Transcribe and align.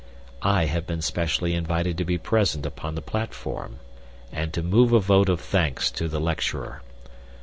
I 0.41 0.65
have 0.65 0.87
been 0.87 1.03
specially 1.03 1.53
invited 1.53 1.95
to 1.99 2.05
be 2.05 2.17
present 2.17 2.65
upon 2.65 2.95
the 2.95 3.03
platform, 3.03 3.77
and 4.31 4.51
to 4.51 4.63
move 4.63 4.93
a 4.93 4.99
vote 4.99 5.29
of 5.29 5.39
thanks 5.39 5.91
to 5.91 6.07
the 6.07 6.19
lecturer. 6.19 6.81